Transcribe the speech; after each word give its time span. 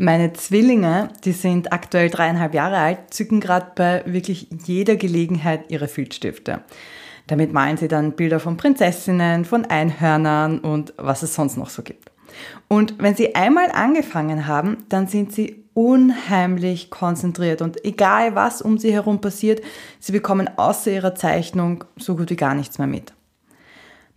Meine 0.00 0.32
Zwillinge, 0.32 1.08
die 1.24 1.32
sind 1.32 1.72
aktuell 1.72 2.08
dreieinhalb 2.08 2.54
Jahre 2.54 2.76
alt, 2.76 3.12
zücken 3.12 3.40
gerade 3.40 3.72
bei 3.74 4.04
wirklich 4.06 4.46
jeder 4.64 4.94
Gelegenheit 4.94 5.72
ihre 5.72 5.88
Filzstifte. 5.88 6.60
Damit 7.26 7.52
malen 7.52 7.78
sie 7.78 7.88
dann 7.88 8.12
Bilder 8.12 8.38
von 8.38 8.56
Prinzessinnen, 8.56 9.44
von 9.44 9.64
Einhörnern 9.64 10.60
und 10.60 10.94
was 10.98 11.24
es 11.24 11.34
sonst 11.34 11.56
noch 11.56 11.68
so 11.68 11.82
gibt. 11.82 12.12
Und 12.68 12.94
wenn 13.02 13.16
sie 13.16 13.34
einmal 13.34 13.72
angefangen 13.72 14.46
haben, 14.46 14.84
dann 14.88 15.08
sind 15.08 15.32
sie 15.32 15.64
unheimlich 15.74 16.90
konzentriert 16.90 17.60
und 17.60 17.84
egal 17.84 18.36
was 18.36 18.62
um 18.62 18.78
sie 18.78 18.92
herum 18.92 19.20
passiert, 19.20 19.62
sie 19.98 20.12
bekommen 20.12 20.48
außer 20.58 20.92
ihrer 20.92 21.16
Zeichnung 21.16 21.82
so 21.96 22.14
gut 22.14 22.30
wie 22.30 22.36
gar 22.36 22.54
nichts 22.54 22.78
mehr 22.78 22.86
mit. 22.86 23.14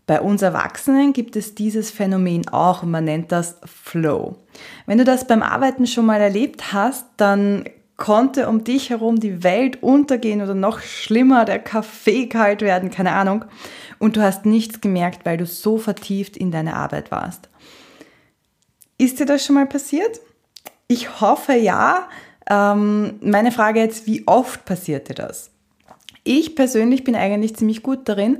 Bei 0.08 0.20
uns 0.20 0.42
Erwachsenen 0.42 1.14
gibt 1.14 1.36
es 1.36 1.56
dieses 1.56 1.92
Phänomen 1.92 2.48
auch 2.50 2.84
und 2.84 2.92
man 2.92 3.06
nennt 3.06 3.32
das 3.32 3.58
Flow. 3.66 4.36
Wenn 4.86 4.98
du 4.98 5.04
das 5.04 5.28
beim 5.28 5.44
Arbeiten 5.44 5.88
schon 5.88 6.06
mal 6.06 6.20
erlebt 6.20 6.74
hast, 6.74 7.06
dann 7.18 7.66
konnte 8.02 8.50
um 8.50 8.64
dich 8.64 8.90
herum 8.90 9.20
die 9.20 9.44
Welt 9.44 9.84
untergehen 9.84 10.42
oder 10.42 10.56
noch 10.56 10.80
schlimmer, 10.80 11.46
der 11.46 11.60
Kaffee 11.60 12.28
kalt 12.28 12.62
werden, 12.62 12.90
keine 12.90 13.12
Ahnung. 13.12 13.46
Und 14.00 14.18
du 14.18 14.22
hast 14.22 14.44
nichts 14.46 14.82
gemerkt, 14.82 15.24
weil 15.24 15.38
du 15.38 15.46
so 15.46 15.78
vertieft 15.78 16.36
in 16.36 16.50
deine 16.50 16.76
Arbeit 16.76 17.12
warst. 17.12 17.50
Ist 18.98 19.20
dir 19.20 19.28
das 19.28 19.46
schon 19.46 19.54
mal 19.54 19.68
passiert? 19.68 20.20
Ich 20.88 21.22
hoffe 21.22 21.54
ja. 21.54 22.10
Ähm, 22.50 23.20
meine 23.22 23.52
Frage 23.52 23.80
jetzt, 23.80 24.08
wie 24.08 24.28
oft 24.28 24.66
passiert 24.66 25.08
dir 25.08 25.16
das? 25.16 25.52
Ich 26.24 26.56
persönlich 26.56 27.04
bin 27.04 27.16
eigentlich 27.16 27.56
ziemlich 27.56 27.82
gut 27.82 28.10
darin, 28.10 28.40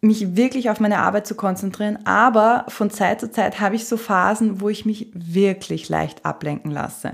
mich 0.00 0.36
wirklich 0.36 0.70
auf 0.70 0.80
meine 0.80 0.98
Arbeit 0.98 1.26
zu 1.26 1.34
konzentrieren, 1.34 1.98
aber 2.04 2.64
von 2.68 2.90
Zeit 2.90 3.20
zu 3.20 3.30
Zeit 3.30 3.60
habe 3.60 3.76
ich 3.76 3.86
so 3.86 3.96
Phasen, 3.96 4.60
wo 4.60 4.68
ich 4.68 4.86
mich 4.86 5.08
wirklich 5.14 5.88
leicht 5.88 6.24
ablenken 6.24 6.70
lasse. 6.70 7.12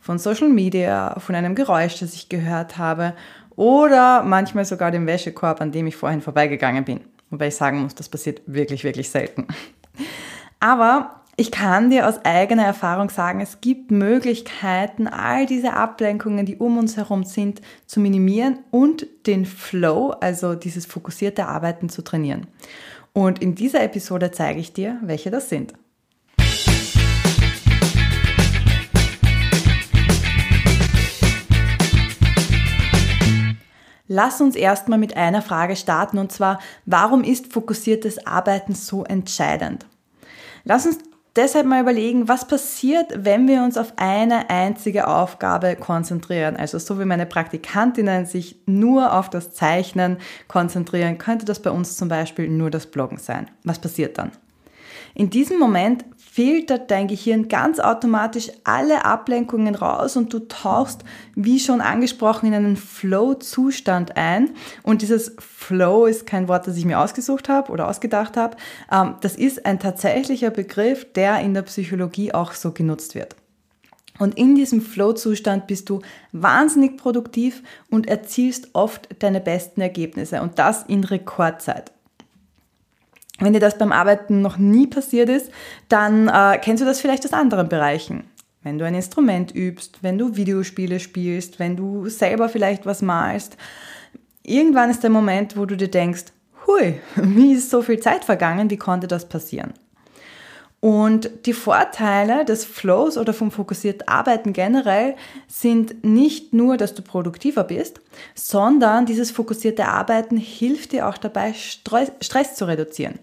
Von 0.00 0.18
Social 0.18 0.48
Media, 0.48 1.18
von 1.18 1.34
einem 1.34 1.54
Geräusch, 1.54 1.98
das 2.00 2.14
ich 2.14 2.28
gehört 2.28 2.78
habe 2.78 3.14
oder 3.56 4.22
manchmal 4.22 4.64
sogar 4.64 4.90
dem 4.90 5.06
Wäschekorb, 5.06 5.60
an 5.60 5.72
dem 5.72 5.86
ich 5.86 5.96
vorhin 5.96 6.22
vorbeigegangen 6.22 6.84
bin. 6.84 7.00
Wobei 7.30 7.48
ich 7.48 7.56
sagen 7.56 7.80
muss, 7.82 7.94
das 7.94 8.08
passiert 8.08 8.42
wirklich, 8.46 8.84
wirklich 8.84 9.10
selten. 9.10 9.46
Aber 10.60 11.19
ich 11.36 11.50
kann 11.50 11.90
dir 11.90 12.08
aus 12.08 12.24
eigener 12.24 12.64
Erfahrung 12.64 13.08
sagen, 13.08 13.40
es 13.40 13.60
gibt 13.60 13.90
Möglichkeiten, 13.90 15.06
all 15.06 15.46
diese 15.46 15.72
Ablenkungen, 15.72 16.44
die 16.44 16.56
um 16.56 16.76
uns 16.76 16.96
herum 16.96 17.24
sind, 17.24 17.62
zu 17.86 18.00
minimieren 18.00 18.58
und 18.70 19.06
den 19.26 19.46
Flow, 19.46 20.10
also 20.20 20.54
dieses 20.54 20.86
fokussierte 20.86 21.46
Arbeiten 21.46 21.88
zu 21.88 22.02
trainieren. 22.02 22.46
Und 23.12 23.40
in 23.40 23.54
dieser 23.54 23.82
Episode 23.82 24.30
zeige 24.30 24.60
ich 24.60 24.72
dir, 24.72 24.98
welche 25.02 25.30
das 25.30 25.48
sind. 25.48 25.74
Lass 34.12 34.40
uns 34.40 34.56
erstmal 34.56 34.98
mit 34.98 35.16
einer 35.16 35.40
Frage 35.40 35.76
starten 35.76 36.18
und 36.18 36.32
zwar, 36.32 36.58
warum 36.84 37.22
ist 37.22 37.52
fokussiertes 37.52 38.26
Arbeiten 38.26 38.74
so 38.74 39.04
entscheidend? 39.04 39.86
Lass 40.64 40.84
uns 40.84 40.98
deshalb 41.36 41.66
mal 41.66 41.80
überlegen, 41.80 42.28
was 42.28 42.46
passiert, 42.46 43.12
wenn 43.24 43.48
wir 43.48 43.62
uns 43.62 43.76
auf 43.76 43.92
eine 43.96 44.50
einzige 44.50 45.08
Aufgabe 45.08 45.76
konzentrieren. 45.76 46.56
Also 46.56 46.78
so 46.78 46.98
wie 47.00 47.04
meine 47.04 47.26
Praktikantinnen 47.26 48.26
sich 48.26 48.60
nur 48.66 49.12
auf 49.12 49.30
das 49.30 49.52
Zeichnen 49.52 50.18
konzentrieren, 50.48 51.18
könnte 51.18 51.44
das 51.44 51.60
bei 51.60 51.70
uns 51.70 51.96
zum 51.96 52.08
Beispiel 52.08 52.48
nur 52.48 52.70
das 52.70 52.86
Bloggen 52.86 53.18
sein. 53.18 53.50
Was 53.64 53.78
passiert 53.78 54.18
dann? 54.18 54.32
In 55.14 55.30
diesem 55.30 55.58
Moment 55.58 56.04
filtert 56.32 56.92
dein 56.92 57.08
Gehirn 57.08 57.48
ganz 57.48 57.80
automatisch 57.80 58.52
alle 58.62 59.04
Ablenkungen 59.04 59.74
raus 59.74 60.16
und 60.16 60.32
du 60.32 60.38
tauchst, 60.38 61.02
wie 61.34 61.58
schon 61.58 61.80
angesprochen, 61.80 62.46
in 62.46 62.54
einen 62.54 62.76
Flow-Zustand 62.76 64.16
ein. 64.16 64.50
Und 64.84 65.02
dieses 65.02 65.34
Flow 65.40 66.06
ist 66.06 66.26
kein 66.26 66.46
Wort, 66.46 66.68
das 66.68 66.76
ich 66.76 66.84
mir 66.84 67.00
ausgesucht 67.00 67.48
habe 67.48 67.72
oder 67.72 67.88
ausgedacht 67.88 68.36
habe. 68.36 68.56
Ähm, 68.92 69.16
das 69.22 69.34
ist 69.34 69.66
ein 69.66 69.80
tatsächlicher 69.80 70.50
Begriff, 70.50 71.12
der 71.12 71.40
in 71.40 71.52
der 71.52 71.62
Psychologie 71.62 72.32
auch 72.32 72.52
so 72.52 72.70
genutzt 72.70 73.16
wird. 73.16 73.34
Und 74.20 74.38
in 74.38 74.54
diesem 74.54 74.82
Flow-Zustand 74.82 75.66
bist 75.66 75.88
du 75.88 76.00
wahnsinnig 76.30 76.96
produktiv 76.96 77.62
und 77.90 78.08
erzielst 78.08 78.68
oft 78.74 79.08
deine 79.18 79.40
besten 79.40 79.80
Ergebnisse 79.80 80.42
und 80.42 80.60
das 80.60 80.84
in 80.84 81.02
Rekordzeit. 81.02 81.90
Wenn 83.40 83.52
dir 83.54 83.60
das 83.60 83.78
beim 83.78 83.92
Arbeiten 83.92 84.42
noch 84.42 84.58
nie 84.58 84.86
passiert 84.86 85.28
ist, 85.28 85.50
dann 85.88 86.28
äh, 86.28 86.58
kennst 86.62 86.82
du 86.82 86.86
das 86.86 87.00
vielleicht 87.00 87.24
aus 87.24 87.32
anderen 87.32 87.68
Bereichen. 87.68 88.24
Wenn 88.62 88.78
du 88.78 88.84
ein 88.84 88.94
Instrument 88.94 89.54
übst, 89.54 90.02
wenn 90.02 90.18
du 90.18 90.36
Videospiele 90.36 91.00
spielst, 91.00 91.58
wenn 91.58 91.76
du 91.76 92.08
selber 92.08 92.50
vielleicht 92.50 92.84
was 92.84 93.00
malst. 93.00 93.56
Irgendwann 94.42 94.90
ist 94.90 95.02
der 95.02 95.10
Moment, 95.10 95.56
wo 95.56 95.64
du 95.64 95.76
dir 95.76 95.88
denkst, 95.88 96.24
hui, 96.66 97.00
wie 97.16 97.52
ist 97.54 97.70
so 97.70 97.80
viel 97.82 98.00
Zeit 98.00 98.24
vergangen, 98.24 98.68
wie 98.70 98.76
konnte 98.76 99.06
das 99.06 99.28
passieren? 99.28 99.72
Und 100.80 101.30
die 101.44 101.52
Vorteile 101.52 102.46
des 102.46 102.64
Flows 102.64 103.18
oder 103.18 103.34
vom 103.34 103.50
fokussierten 103.50 104.08
Arbeiten 104.08 104.54
generell 104.54 105.14
sind 105.46 106.04
nicht 106.04 106.54
nur, 106.54 106.78
dass 106.78 106.94
du 106.94 107.02
produktiver 107.02 107.64
bist, 107.64 108.00
sondern 108.34 109.04
dieses 109.04 109.30
fokussierte 109.30 109.88
Arbeiten 109.88 110.38
hilft 110.38 110.92
dir 110.92 111.06
auch 111.06 111.18
dabei, 111.18 111.52
Stress 111.52 112.54
zu 112.54 112.66
reduzieren, 112.66 113.18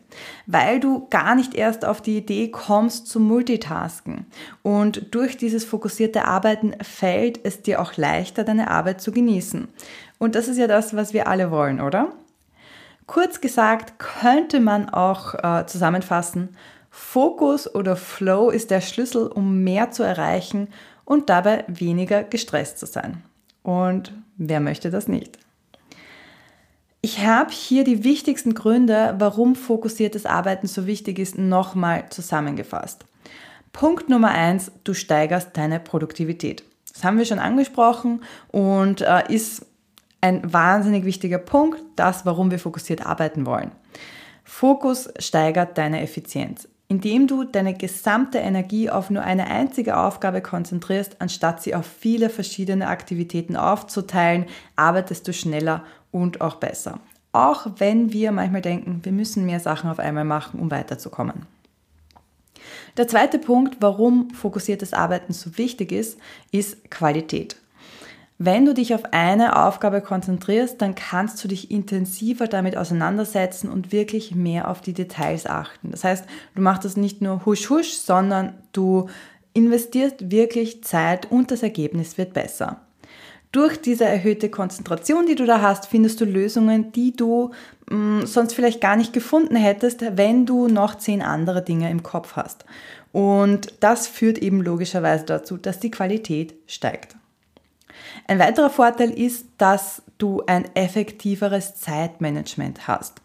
weil 0.46 0.80
du 0.80 1.08
gar 1.10 1.34
nicht 1.34 1.56
erst 1.56 1.84
auf 1.84 2.00
die 2.00 2.18
Idee 2.18 2.50
kommst 2.50 3.08
zu 3.08 3.20
Multitasken. 3.20 4.28
Und 4.62 5.16
durch 5.16 5.36
dieses 5.36 5.66
fokussierte 5.66 6.26
Arbeiten 6.26 6.76
fällt 6.84 7.40
es 7.44 7.64
dir 7.64 7.82
auch 7.82 7.98
leichter, 7.98 8.44
deine 8.44 8.70
Arbeit 8.70 9.02
zu 9.02 9.12
genießen. 9.12 9.68
Und 10.20 10.36
das 10.36 10.48
ist 10.48 10.58
ja 10.58 10.68
das, 10.68 10.96
was 10.96 11.12
wir 11.12 11.28
alle 11.28 11.50
wollen, 11.50 11.82
oder? 11.82 12.14
Kurz 13.08 13.42
gesagt 13.42 13.98
könnte 13.98 14.60
man 14.60 14.90
auch 14.90 15.34
äh, 15.34 15.66
zusammenfassen, 15.66 16.50
Fokus 17.00 17.74
oder 17.74 17.96
Flow 17.96 18.50
ist 18.50 18.72
der 18.72 18.82
Schlüssel, 18.82 19.28
um 19.28 19.64
mehr 19.64 19.92
zu 19.92 20.02
erreichen 20.02 20.68
und 21.06 21.30
dabei 21.30 21.64
weniger 21.68 22.24
gestresst 22.24 22.80
zu 22.80 22.88
sein. 22.88 23.24
Und 23.62 24.14
wer 24.38 24.60
möchte 24.60 24.90
das 24.90 25.08
nicht? 25.08 25.38
Ich 27.02 27.20
habe 27.20 27.52
hier 27.52 27.84
die 27.84 28.04
wichtigsten 28.04 28.56
Gründe, 28.56 29.16
warum 29.20 29.56
fokussiertes 29.56 30.26
Arbeiten 30.26 30.66
so 30.66 30.88
wichtig 30.88 31.20
ist, 31.20 31.38
nochmal 31.38 32.10
zusammengefasst. 32.10 33.06
Punkt 33.74 34.10
Nummer 34.10 34.32
eins: 34.32 34.72
du 34.84 34.96
steigerst 34.96 35.56
deine 35.56 35.80
Produktivität. 35.80 36.64
Das 36.92 37.04
haben 37.04 37.20
wir 37.20 37.26
schon 37.26 37.40
angesprochen 37.40 38.24
und 38.48 39.02
äh, 39.02 39.32
ist 39.32 39.68
ein 40.20 40.52
wahnsinnig 40.52 41.06
wichtiger 41.06 41.38
Punkt, 41.38 41.80
das, 41.96 42.26
warum 42.26 42.50
wir 42.50 42.60
fokussiert 42.60 43.06
arbeiten 43.06 43.46
wollen. 43.46 43.72
Fokus 44.44 45.10
steigert 45.20 45.78
deine 45.78 46.02
Effizienz 46.02 46.68
indem 46.90 47.28
du 47.28 47.44
deine 47.44 47.74
gesamte 47.74 48.38
Energie 48.38 48.90
auf 48.90 49.10
nur 49.10 49.24
eine 49.24 49.48
einzige 49.48 49.98
Aufgabe 49.98 50.42
konzentrierst, 50.42 51.18
anstatt 51.20 51.62
sie 51.62 51.76
auf 51.76 51.86
viele 51.86 52.30
verschiedene 52.30 52.88
Aktivitäten 52.88 53.58
aufzuteilen, 53.58 54.46
arbeitest 54.76 55.28
du 55.28 55.34
schneller 55.34 55.84
und 56.12 56.40
auch 56.42 56.56
besser. 56.56 57.00
Auch 57.34 57.68
wenn 57.78 58.14
wir 58.14 58.32
manchmal 58.32 58.62
denken, 58.62 59.02
wir 59.04 59.12
müssen 59.12 59.46
mehr 59.46 59.60
Sachen 59.60 59.90
auf 59.90 60.00
einmal 60.00 60.24
machen, 60.24 60.60
um 60.60 60.72
weiterzukommen. 60.72 61.46
Der 62.96 63.08
zweite 63.08 63.38
Punkt, 63.38 63.78
warum 63.80 64.32
fokussiertes 64.32 64.94
Arbeiten 64.94 65.34
so 65.34 65.58
wichtig 65.58 65.92
ist, 65.92 66.18
ist 66.52 66.90
Qualität. 66.90 67.58
Wenn 68.40 68.66
du 68.66 68.76
dich 68.76 68.94
auf 68.94 69.14
eine 69.14 69.66
Aufgabe 69.66 70.02
konzentrierst, 70.02 70.80
dann 70.80 70.94
kannst 70.94 71.44
du 71.44 71.48
dich 71.48 71.72
intensiver 71.72 72.48
damit 72.48 72.78
auseinandersetzen 72.78 73.68
und 73.68 73.92
wirklich 73.92 74.36
mehr 74.36 74.70
auf 74.70 74.82
die 74.82 74.94
Details 74.94 75.48
achten. 75.48 75.90
Das 75.90 76.04
heißt, 76.04 76.26
du 76.54 76.62
machst 76.62 76.86
das 76.86 76.98
nicht 76.98 77.20
nur 77.20 77.46
husch 77.48 77.70
husch, 77.72 77.94
sondern 77.94 78.54
du 78.74 79.10
investierst 79.54 80.30
wirklich 80.30 80.84
Zeit 80.84 81.32
und 81.32 81.50
das 81.50 81.64
Ergebnis 81.64 82.20
wird 82.20 82.34
besser. 82.34 82.82
Durch 83.52 83.82
diese 83.82 84.06
erhöhte 84.06 84.50
Konzentration, 84.50 85.26
die 85.26 85.34
du 85.34 85.48
da 85.48 85.62
hast, 85.62 85.88
findest 85.88 86.22
du 86.22 86.26
Lösungen, 86.26 86.92
die 86.92 87.16
du 87.16 87.52
mh, 87.90 87.98
mm, 87.98 88.26
sonst 88.28 88.54
vielleicht 88.54 88.82
gar 88.82 88.98
nicht 88.98 89.14
gefunden 89.14 89.56
hättest, 89.56 90.04
wenn 90.16 90.46
du 90.46 90.68
noch 90.68 90.96
zehn 90.96 91.24
andere 91.24 91.64
Dinge 91.64 91.90
im 91.90 92.04
Kopf 92.04 92.36
hast. 92.36 92.66
Und 93.12 93.74
das 93.80 94.06
führt 94.06 94.38
eben 94.38 94.62
logischerweise 94.62 95.26
dazu, 95.26 95.58
dass 95.58 95.80
die 95.80 95.90
Qualität 95.90 96.54
steigt. 96.68 97.17
Ein 98.28 98.40
weiterer 98.40 98.70
Vorteil 98.70 99.12
ist, 99.12 99.48
dass 99.58 100.02
du 100.18 100.44
ein 100.48 100.66
effektiveres 100.76 101.76
Zeitmanagement 101.76 102.88
hast. 102.88 103.22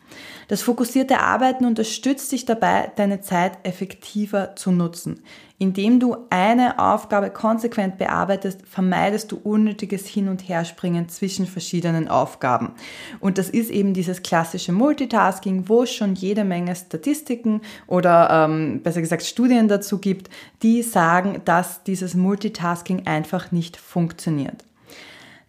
Das 0.48 0.62
fokussierte 0.62 1.20
Arbeiten 1.20 1.64
unterstützt 1.64 2.30
dich 2.32 2.44
dabei, 2.44 2.92
deine 2.96 3.20
Zeit 3.20 3.58
effektiver 3.62 4.54
zu 4.56 4.70
nutzen. 4.70 5.22
Indem 5.58 6.00
du 6.00 6.16
eine 6.28 6.80
Aufgabe 6.80 7.30
konsequent 7.30 7.96
bearbeitest, 7.96 8.60
vermeidest 8.66 9.30
du 9.30 9.38
unnötiges 9.42 10.06
Hin- 10.06 10.28
und 10.28 10.48
Herspringen 10.48 11.08
zwischen 11.08 11.46
verschiedenen 11.46 12.08
Aufgaben. 12.08 12.72
Und 13.20 13.38
das 13.38 13.48
ist 13.48 13.70
eben 13.70 13.94
dieses 13.94 14.22
klassische 14.22 14.72
Multitasking, 14.72 15.68
wo 15.68 15.84
es 15.84 15.94
schon 15.94 16.16
jede 16.16 16.44
Menge 16.44 16.74
Statistiken 16.74 17.60
oder 17.86 18.46
ähm, 18.46 18.82
besser 18.82 19.00
gesagt 19.00 19.22
Studien 19.22 19.68
dazu 19.68 19.98
gibt, 19.98 20.30
die 20.62 20.82
sagen, 20.82 21.42
dass 21.44 21.84
dieses 21.84 22.14
Multitasking 22.14 23.06
einfach 23.06 23.52
nicht 23.52 23.76
funktioniert. 23.76 24.64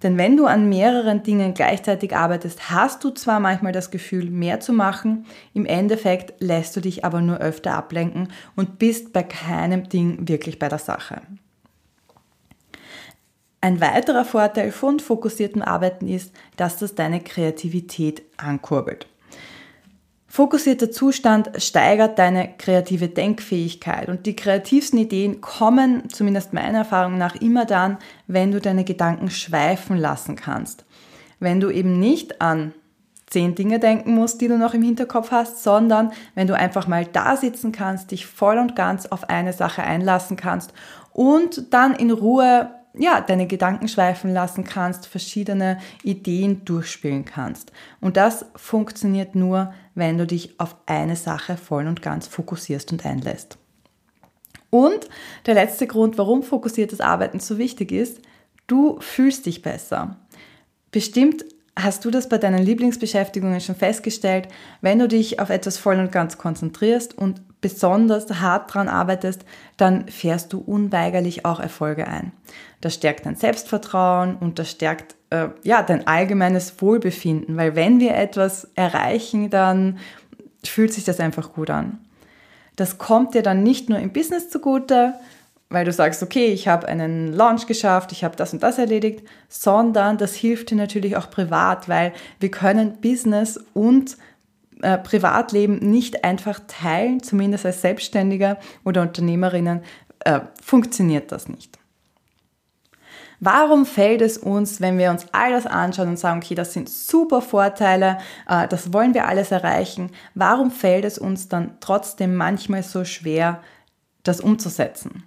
Denn 0.04 0.18
wenn 0.18 0.36
du 0.36 0.46
an 0.46 0.68
mehreren 0.68 1.24
Dingen 1.24 1.54
gleichzeitig 1.54 2.16
arbeitest, 2.16 2.70
hast 2.70 3.04
du 3.04 3.10
zwar 3.10 3.40
manchmal 3.40 3.72
das 3.72 3.90
Gefühl, 3.90 4.30
mehr 4.30 4.60
zu 4.60 4.74
machen, 4.74 5.26
im 5.54 5.66
Endeffekt 5.66 6.42
lässt 6.42 6.76
du 6.76 6.82
dich 6.82 7.06
aber 7.06 7.22
nur 7.22 7.38
öfter 7.38 7.74
ablenken 7.74 8.28
und 8.58 8.78
bist 8.80 9.14
bei 9.14 9.24
keinem 9.24 9.88
Ding 9.88 10.28
wirklich 10.28 10.60
bei 10.60 10.68
der 10.68 10.80
Sache. 10.80 11.22
Ein 13.62 13.80
weiterer 13.80 14.26
Vorteil 14.26 14.74
von 14.74 15.00
fokussiertem 15.00 15.62
Arbeiten 15.62 16.10
ist, 16.10 16.34
dass 16.58 16.76
das 16.76 16.96
deine 16.96 17.22
Kreativität 17.22 18.24
ankurbelt. 18.36 19.08
Fokussierter 20.36 20.90
Zustand 20.90 21.52
steigert 21.58 22.18
deine 22.18 22.56
kreative 22.58 23.08
Denkfähigkeit 23.08 24.10
und 24.10 24.26
die 24.26 24.36
kreativsten 24.36 24.98
Ideen 24.98 25.42
kommen, 25.42 26.10
zumindest 26.10 26.54
meiner 26.54 26.80
Erfahrung 26.80 27.20
nach, 27.20 27.36
immer 27.36 27.66
dann, 27.66 28.00
wenn 28.26 28.52
du 28.52 28.60
deine 28.60 28.84
Gedanken 28.84 29.30
schweifen 29.30 29.96
lassen 29.96 30.36
kannst. 30.36 30.86
Wenn 31.40 31.60
du 31.60 31.70
eben 31.70 32.00
nicht 32.00 32.42
an 32.42 32.74
zehn 33.28 33.54
Dinge 33.54 33.78
denken 33.78 34.16
musst, 34.16 34.42
die 34.42 34.48
du 34.48 34.58
noch 34.58 34.74
im 34.74 34.82
Hinterkopf 34.82 35.30
hast, 35.30 35.62
sondern 35.62 36.12
wenn 36.34 36.48
du 36.48 36.58
einfach 36.58 36.88
mal 36.88 37.06
da 37.06 37.38
sitzen 37.38 37.72
kannst, 37.72 38.10
dich 38.10 38.26
voll 38.26 38.58
und 38.58 38.76
ganz 38.76 39.06
auf 39.06 39.30
eine 39.30 39.54
Sache 39.54 39.84
einlassen 39.84 40.36
kannst 40.36 40.74
und 41.12 41.72
dann 41.76 41.94
in 41.94 42.10
Ruhe 42.10 42.72
ja, 42.96 43.22
deine 43.22 43.48
Gedanken 43.48 43.88
schweifen 43.88 44.34
lassen 44.34 44.64
kannst, 44.64 45.08
verschiedene 45.08 45.80
Ideen 46.04 46.64
durchspielen 46.66 47.26
kannst. 47.26 47.72
Und 48.02 48.18
das 48.18 48.46
funktioniert 48.56 49.36
nur, 49.36 49.74
wenn 49.96 50.18
du 50.18 50.28
dich 50.28 50.60
auf 50.60 50.76
eine 50.86 51.16
Sache 51.16 51.58
voll 51.58 51.88
und 51.88 52.02
ganz 52.02 52.28
fokussierst 52.28 52.92
und 52.92 53.06
einlässt. 53.06 53.58
Und 54.70 55.08
der 55.46 55.54
letzte 55.54 55.88
Grund, 55.88 56.18
warum 56.18 56.44
fokussiertes 56.44 57.02
Arbeiten 57.02 57.40
so 57.40 57.58
wichtig 57.58 57.92
ist, 57.92 58.22
du 58.68 59.00
fühlst 59.00 59.46
dich 59.46 59.62
besser. 59.62 60.18
Bestimmt 60.92 61.46
Hast 61.76 62.06
du 62.06 62.12
das 62.12 62.30
bei 62.30 62.38
deinen 62.38 62.64
Lieblingsbeschäftigungen 62.64 63.60
schon 63.60 63.76
festgestellt? 63.76 64.48
Wenn 64.82 65.00
du 65.00 65.08
dich 65.08 65.40
auf 65.40 65.50
etwas 65.50 65.80
voll 65.80 65.98
und 65.98 66.12
ganz 66.12 66.38
konzentrierst 66.38 67.18
und 67.18 67.42
besonders 67.64 68.30
hart 68.42 68.70
daran 68.70 68.90
arbeitest, 68.90 69.44
dann 69.78 70.08
fährst 70.08 70.54
du 70.54 70.60
unweigerlich 70.60 71.46
auch 71.46 71.60
Erfolge 71.60 72.08
ein. 72.08 72.32
Das 72.82 72.94
stärkt 72.94 73.26
dein 73.26 73.38
Selbstvertrauen 73.38 74.36
und 74.36 74.60
das 74.60 74.70
stärkt 74.70 75.16
äh, 75.32 75.48
ja, 75.64 75.82
dein 75.82 76.06
allgemeines 76.06 76.80
Wohlbefinden, 76.82 77.58
weil 77.58 77.76
wenn 77.76 78.00
wir 78.00 78.16
etwas 78.16 78.68
erreichen, 78.76 79.50
dann 79.50 79.98
fühlt 80.64 80.94
sich 80.94 81.06
das 81.06 81.20
einfach 81.20 81.54
gut 81.54 81.70
an. 81.70 82.00
Das 82.76 82.98
kommt 82.98 83.34
dir 83.34 83.42
dann 83.42 83.64
nicht 83.64 83.90
nur 83.90 84.00
im 84.00 84.12
Business 84.12 84.50
zugute, 84.50 85.14
weil 85.70 85.86
du 85.86 85.94
sagst, 85.94 86.22
okay, 86.22 86.48
ich 86.48 86.68
habe 86.68 86.88
einen 86.88 87.32
Launch 87.32 87.66
geschafft, 87.66 88.12
ich 88.12 88.24
habe 88.24 88.36
das 88.36 88.54
und 88.54 88.62
das 88.62 88.78
erledigt, 88.78 89.26
sondern 89.48 90.18
das 90.18 90.36
hilft 90.36 90.70
dir 90.70 90.76
natürlich 90.76 91.16
auch 91.16 91.30
privat, 91.32 91.88
weil 91.88 92.12
wir 92.40 92.52
können 92.52 93.00
Business 93.00 93.60
und 93.74 94.18
äh, 94.84 94.98
Privatleben 94.98 95.78
nicht 95.78 96.24
einfach 96.24 96.60
teilen, 96.68 97.24
zumindest 97.24 97.66
als 97.66 97.82
Selbstständiger 97.82 98.60
oder 98.84 99.02
Unternehmerinnen 99.02 99.82
äh, 100.20 100.42
funktioniert 100.62 101.32
das 101.32 101.48
nicht. 101.48 101.80
Warum 103.40 103.86
fällt 103.86 104.22
es 104.22 104.38
uns, 104.38 104.80
wenn 104.80 104.98
wir 104.98 105.10
uns 105.10 105.26
all 105.34 105.52
das 105.52 105.66
anschauen 105.66 106.10
und 106.10 106.20
sagen, 106.20 106.42
okay, 106.42 106.56
das 106.56 106.72
sind 106.72 106.90
super 106.90 107.42
Vorteile, 107.42 108.18
äh, 108.48 108.68
das 108.68 108.94
wollen 108.94 109.14
wir 109.14 109.28
alles 109.28 109.52
erreichen, 109.52 110.12
warum 110.34 110.72
fällt 110.72 111.04
es 111.04 111.18
uns 111.18 111.50
dann 111.50 111.78
trotzdem 111.80 112.36
manchmal 112.36 112.84
so 112.84 113.04
schwer, 113.04 113.62
das 114.24 114.40
umzusetzen? 114.40 115.24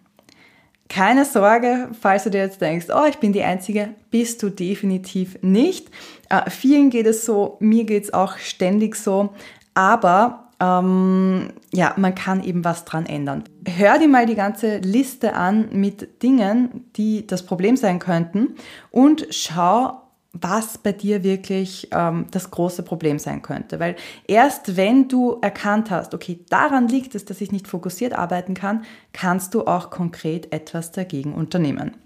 Keine 0.88 1.24
Sorge, 1.24 1.90
falls 2.00 2.24
du 2.24 2.30
dir 2.30 2.40
jetzt 2.40 2.60
denkst, 2.60 2.86
oh, 2.94 3.04
ich 3.08 3.18
bin 3.18 3.32
die 3.32 3.42
Einzige, 3.42 3.90
bist 4.10 4.42
du 4.42 4.50
definitiv 4.50 5.36
nicht. 5.42 5.90
Äh, 6.28 6.50
vielen 6.50 6.90
geht 6.90 7.06
es 7.06 7.25
so, 7.25 7.56
mir 7.61 7.84
geht 7.84 8.05
es 8.05 8.14
auch 8.14 8.37
ständig 8.38 8.96
so, 8.96 9.31
aber 9.75 10.50
ähm, 10.61 11.52
ja, 11.73 11.94
man 11.96 12.14
kann 12.14 12.43
eben 12.43 12.64
was 12.64 12.84
dran 12.84 13.06
ändern. 13.06 13.44
Hör 13.67 13.99
dir 13.99 14.08
mal 14.08 14.26
die 14.26 14.34
ganze 14.34 14.78
Liste 14.78 15.34
an 15.34 15.69
mit 15.73 16.23
Dingen, 16.23 16.90
die 16.96 17.26
das 17.26 17.44
Problem 17.44 17.76
sein 17.76 17.99
könnten 17.99 18.55
und 18.90 19.26
schau, 19.31 20.02
was 20.32 20.78
bei 20.78 20.93
dir 20.93 21.23
wirklich 21.23 21.88
ähm, 21.93 22.26
das 22.31 22.50
große 22.50 22.82
Problem 22.82 23.19
sein 23.19 23.43
könnte. 23.43 23.81
Weil 23.81 23.96
erst 24.26 24.76
wenn 24.76 25.08
du 25.08 25.38
erkannt 25.40 25.90
hast, 25.90 26.14
okay, 26.14 26.40
daran 26.49 26.88
liegt 26.88 27.14
es, 27.14 27.25
dass 27.25 27.40
ich 27.40 27.52
nicht 27.52 27.69
fokussiert 27.69 28.12
arbeiten 28.12 28.55
kann, 28.55 28.84
kannst 29.12 29.55
du 29.55 29.67
auch 29.67 29.90
konkret 29.90 30.52
etwas 30.52 30.93
dagegen 30.93 31.34
unternehmen. 31.34 31.96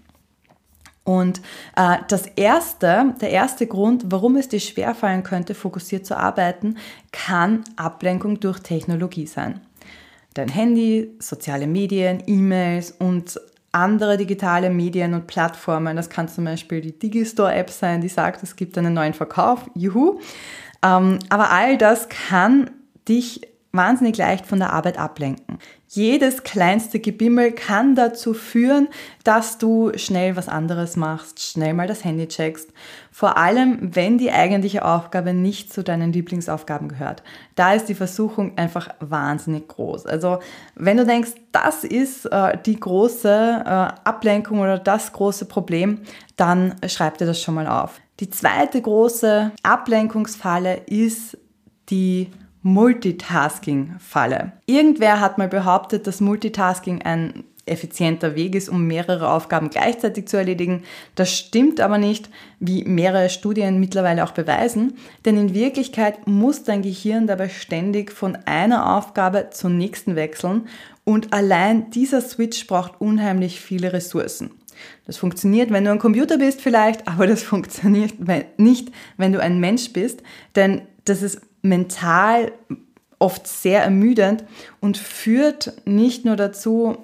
Und 1.03 1.41
äh, 1.75 1.97
das 2.07 2.27
erste, 2.27 3.15
der 3.21 3.31
erste 3.31 3.65
Grund, 3.65 4.05
warum 4.07 4.35
es 4.35 4.49
dir 4.49 4.59
schwerfallen 4.59 5.23
könnte, 5.23 5.55
fokussiert 5.55 6.05
zu 6.05 6.15
arbeiten, 6.15 6.77
kann 7.11 7.63
Ablenkung 7.75 8.39
durch 8.39 8.59
Technologie 8.59 9.25
sein. 9.25 9.61
Dein 10.33 10.49
Handy, 10.49 11.11
soziale 11.19 11.67
Medien, 11.67 12.23
E-Mails 12.27 12.91
und 12.91 13.39
andere 13.71 14.17
digitale 14.17 14.69
Medien 14.69 15.13
und 15.13 15.27
Plattformen. 15.27 15.95
Das 15.95 16.09
kann 16.09 16.27
zum 16.27 16.45
Beispiel 16.45 16.81
die 16.81 16.97
Digistore-App 16.97 17.69
sein, 17.69 18.01
die 18.01 18.09
sagt, 18.09 18.43
es 18.43 18.55
gibt 18.55 18.77
einen 18.77 18.93
neuen 18.93 19.13
Verkauf. 19.13 19.69
Juhu. 19.75 20.19
Ähm, 20.83 21.19
aber 21.29 21.51
all 21.51 21.77
das 21.77 22.09
kann 22.09 22.69
dich 23.07 23.41
wahnsinnig 23.73 24.17
leicht 24.17 24.45
von 24.45 24.59
der 24.59 24.73
Arbeit 24.73 24.97
ablenken. 24.97 25.57
Jedes 25.87 26.43
kleinste 26.43 26.99
Gebimmel 26.99 27.51
kann 27.51 27.95
dazu 27.95 28.33
führen, 28.33 28.87
dass 29.23 29.57
du 29.57 29.91
schnell 29.97 30.35
was 30.35 30.47
anderes 30.47 30.95
machst, 30.95 31.41
schnell 31.41 31.73
mal 31.73 31.87
das 31.87 32.05
Handy 32.05 32.27
checkst. 32.27 32.69
Vor 33.11 33.37
allem, 33.37 33.77
wenn 33.95 34.17
die 34.17 34.31
eigentliche 34.31 34.85
Aufgabe 34.85 35.33
nicht 35.33 35.73
zu 35.73 35.83
deinen 35.83 36.13
Lieblingsaufgaben 36.13 36.87
gehört. 36.87 37.23
Da 37.55 37.73
ist 37.73 37.87
die 37.87 37.95
Versuchung 37.95 38.57
einfach 38.57 38.89
wahnsinnig 38.99 39.67
groß. 39.67 40.05
Also, 40.05 40.39
wenn 40.75 40.97
du 40.97 41.05
denkst, 41.05 41.31
das 41.51 41.83
ist 41.83 42.25
äh, 42.25 42.57
die 42.65 42.79
große 42.79 43.63
äh, 43.65 43.69
Ablenkung 43.69 44.59
oder 44.59 44.79
das 44.79 45.11
große 45.11 45.45
Problem, 45.45 45.99
dann 46.37 46.75
schreib 46.87 47.17
dir 47.17 47.25
das 47.25 47.41
schon 47.41 47.55
mal 47.55 47.67
auf. 47.67 47.99
Die 48.21 48.29
zweite 48.29 48.81
große 48.81 49.51
Ablenkungsfalle 49.63 50.83
ist 50.85 51.37
die 51.89 52.29
Multitasking-Falle. 52.63 54.51
Irgendwer 54.65 55.19
hat 55.19 55.37
mal 55.37 55.47
behauptet, 55.47 56.07
dass 56.07 56.21
Multitasking 56.21 57.01
ein 57.01 57.43
effizienter 57.65 58.35
Weg 58.35 58.55
ist, 58.55 58.69
um 58.69 58.87
mehrere 58.87 59.29
Aufgaben 59.29 59.69
gleichzeitig 59.69 60.27
zu 60.27 60.37
erledigen. 60.37 60.83
Das 61.15 61.31
stimmt 61.31 61.79
aber 61.79 61.97
nicht, 61.97 62.29
wie 62.59 62.83
mehrere 62.83 63.29
Studien 63.29 63.79
mittlerweile 63.79 64.23
auch 64.23 64.31
beweisen, 64.31 64.93
denn 65.25 65.37
in 65.37 65.53
Wirklichkeit 65.53 66.27
muss 66.27 66.63
dein 66.63 66.81
Gehirn 66.81 67.27
dabei 67.27 67.49
ständig 67.49 68.11
von 68.11 68.35
einer 68.45 68.97
Aufgabe 68.97 69.49
zur 69.51 69.69
nächsten 69.69 70.15
wechseln 70.15 70.67
und 71.03 71.33
allein 71.33 71.91
dieser 71.91 72.21
Switch 72.21 72.65
braucht 72.67 72.99
unheimlich 72.99 73.61
viele 73.61 73.93
Ressourcen. 73.93 74.51
Das 75.05 75.17
funktioniert, 75.17 75.71
wenn 75.71 75.85
du 75.85 75.91
ein 75.91 75.99
Computer 75.99 76.37
bist 76.37 76.61
vielleicht, 76.61 77.07
aber 77.07 77.27
das 77.27 77.43
funktioniert 77.43 78.15
nicht, 78.57 78.91
wenn 79.17 79.33
du 79.33 79.39
ein 79.39 79.59
Mensch 79.59 79.93
bist, 79.93 80.23
denn 80.55 80.81
das 81.05 81.21
ist 81.21 81.41
mental 81.61 82.51
oft 83.19 83.47
sehr 83.47 83.83
ermüdend 83.83 84.43
und 84.79 84.97
führt 84.97 85.73
nicht 85.85 86.25
nur 86.25 86.35
dazu, 86.35 86.97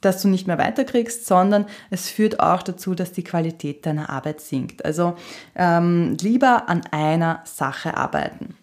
dass 0.00 0.22
du 0.22 0.28
nicht 0.28 0.46
mehr 0.46 0.58
weiterkriegst, 0.58 1.26
sondern 1.26 1.66
es 1.90 2.08
führt 2.08 2.40
auch 2.40 2.62
dazu, 2.62 2.94
dass 2.94 3.12
die 3.12 3.24
Qualität 3.24 3.84
deiner 3.84 4.10
Arbeit 4.10 4.40
sinkt. 4.40 4.84
Also 4.84 5.16
ähm, 5.54 6.16
lieber 6.20 6.68
an 6.68 6.82
einer 6.90 7.42
Sache 7.44 7.96
arbeiten. 7.96 8.54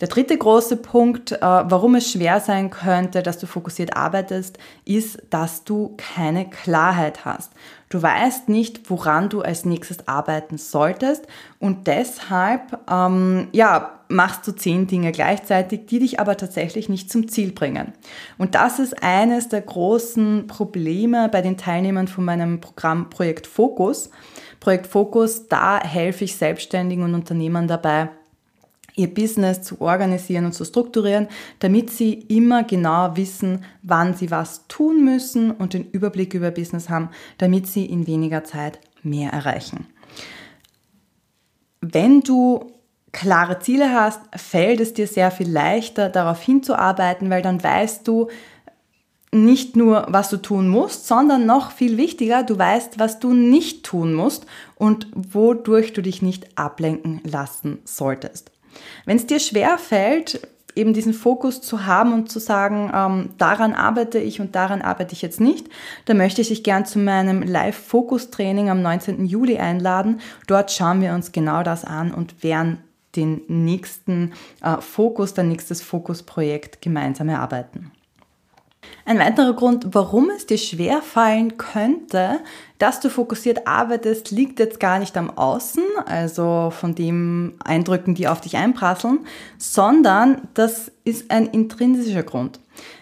Der 0.00 0.08
dritte 0.08 0.36
große 0.36 0.76
Punkt, 0.76 1.32
äh, 1.32 1.40
warum 1.40 1.94
es 1.94 2.10
schwer 2.10 2.40
sein 2.40 2.70
könnte, 2.70 3.22
dass 3.22 3.38
du 3.38 3.46
fokussiert 3.46 3.96
arbeitest, 3.96 4.58
ist, 4.84 5.22
dass 5.30 5.64
du 5.64 5.94
keine 5.96 6.50
Klarheit 6.50 7.24
hast. 7.24 7.52
Du 7.94 8.02
weißt 8.02 8.48
nicht, 8.48 8.90
woran 8.90 9.28
du 9.28 9.42
als 9.42 9.64
nächstes 9.64 10.08
arbeiten 10.08 10.58
solltest 10.58 11.28
und 11.60 11.86
deshalb 11.86 12.76
ähm, 12.90 13.46
ja, 13.52 14.00
machst 14.08 14.44
du 14.48 14.50
zehn 14.50 14.88
Dinge 14.88 15.12
gleichzeitig, 15.12 15.86
die 15.86 16.00
dich 16.00 16.18
aber 16.18 16.36
tatsächlich 16.36 16.88
nicht 16.88 17.08
zum 17.08 17.28
Ziel 17.28 17.52
bringen. 17.52 17.92
Und 18.36 18.56
das 18.56 18.80
ist 18.80 19.00
eines 19.00 19.48
der 19.48 19.60
großen 19.60 20.48
Probleme 20.48 21.28
bei 21.28 21.40
den 21.40 21.56
Teilnehmern 21.56 22.08
von 22.08 22.24
meinem 22.24 22.60
Programm 22.60 23.10
Projekt 23.10 23.46
Fokus. 23.46 24.10
Projekt 24.58 24.88
Fokus, 24.88 25.46
da 25.46 25.80
helfe 25.80 26.24
ich 26.24 26.34
Selbstständigen 26.34 27.04
und 27.04 27.14
Unternehmern 27.14 27.68
dabei, 27.68 28.08
ihr 28.96 29.12
Business 29.12 29.62
zu 29.62 29.80
organisieren 29.80 30.44
und 30.46 30.52
zu 30.52 30.64
strukturieren, 30.64 31.28
damit 31.58 31.90
sie 31.90 32.12
immer 32.12 32.62
genau 32.62 33.16
wissen, 33.16 33.64
wann 33.82 34.14
sie 34.14 34.30
was 34.30 34.66
tun 34.68 35.04
müssen 35.04 35.50
und 35.50 35.74
den 35.74 35.90
Überblick 35.90 36.34
über 36.34 36.50
Business 36.50 36.88
haben, 36.88 37.10
damit 37.38 37.66
sie 37.66 37.86
in 37.86 38.06
weniger 38.06 38.44
Zeit 38.44 38.78
mehr 39.02 39.32
erreichen. 39.32 39.86
Wenn 41.80 42.20
du 42.20 42.72
klare 43.12 43.58
Ziele 43.60 43.92
hast, 43.92 44.20
fällt 44.34 44.80
es 44.80 44.94
dir 44.94 45.06
sehr 45.06 45.30
viel 45.30 45.50
leichter, 45.50 46.08
darauf 46.08 46.40
hinzuarbeiten, 46.40 47.30
weil 47.30 47.42
dann 47.42 47.62
weißt 47.62 48.06
du 48.06 48.28
nicht 49.32 49.74
nur, 49.74 50.06
was 50.08 50.30
du 50.30 50.36
tun 50.36 50.68
musst, 50.68 51.08
sondern 51.08 51.44
noch 51.44 51.72
viel 51.72 51.96
wichtiger, 51.96 52.44
du 52.44 52.56
weißt, 52.56 52.98
was 52.98 53.18
du 53.18 53.34
nicht 53.34 53.84
tun 53.84 54.14
musst 54.14 54.46
und 54.76 55.08
wodurch 55.14 55.92
du 55.92 56.02
dich 56.02 56.22
nicht 56.22 56.56
ablenken 56.56 57.20
lassen 57.24 57.80
solltest. 57.84 58.53
Wenn 59.04 59.16
es 59.16 59.26
dir 59.26 59.40
schwer 59.40 59.78
fällt, 59.78 60.40
eben 60.76 60.92
diesen 60.92 61.14
Fokus 61.14 61.60
zu 61.60 61.86
haben 61.86 62.12
und 62.12 62.30
zu 62.30 62.38
sagen, 62.38 62.90
ähm, 62.94 63.30
daran 63.38 63.74
arbeite 63.74 64.18
ich 64.18 64.40
und 64.40 64.54
daran 64.54 64.82
arbeite 64.82 65.12
ich 65.12 65.22
jetzt 65.22 65.40
nicht, 65.40 65.68
dann 66.06 66.16
möchte 66.16 66.40
ich 66.40 66.48
dich 66.48 66.64
gern 66.64 66.84
zu 66.84 66.98
meinem 66.98 67.42
Live-Fokus-Training 67.42 68.70
am 68.70 68.82
19. 68.82 69.26
Juli 69.26 69.58
einladen. 69.58 70.20
Dort 70.46 70.72
schauen 70.72 71.00
wir 71.00 71.12
uns 71.12 71.32
genau 71.32 71.62
das 71.62 71.84
an 71.84 72.12
und 72.12 72.42
werden 72.42 72.78
den 73.16 73.42
nächsten 73.46 74.32
äh, 74.62 74.80
Fokus, 74.80 75.34
dein 75.34 75.48
nächstes 75.48 75.82
Fokusprojekt 75.82 76.82
gemeinsam 76.82 77.28
erarbeiten. 77.28 77.92
Ein 79.06 79.18
weiterer 79.18 79.52
Grund, 79.52 79.88
warum 79.92 80.30
es 80.30 80.46
dir 80.46 80.56
schwer 80.56 81.02
fallen 81.02 81.58
könnte, 81.58 82.40
dass 82.78 83.00
du 83.00 83.10
fokussiert 83.10 83.66
arbeitest, 83.66 84.30
liegt 84.30 84.58
jetzt 84.58 84.80
gar 84.80 84.98
nicht 84.98 85.16
am 85.16 85.30
Außen, 85.30 85.82
also 86.06 86.70
von 86.70 86.94
den 86.94 87.54
Eindrücken, 87.62 88.14
die 88.14 88.28
auf 88.28 88.40
dich 88.40 88.56
einprasseln, 88.56 89.20
sondern 89.58 90.48
das 90.54 90.90
ist 91.04 91.30
ein 91.30 91.46
intrinsischer 91.46 92.22
Grund. 92.22 92.60